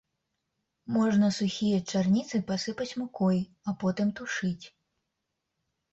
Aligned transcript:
Можна 0.95 1.27
сухія 1.39 1.77
чарніцы 1.93 2.41
пасыпаць 2.49 2.89
мукой, 3.03 3.39
а 3.67 3.77
потым 3.85 4.07
тушыць. 4.21 4.65